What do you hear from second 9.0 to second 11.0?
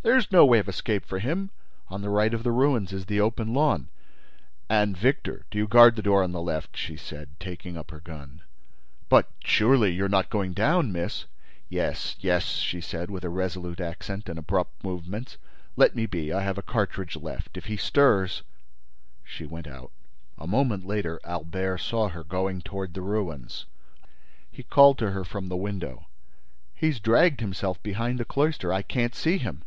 "But, surely, you are not going down,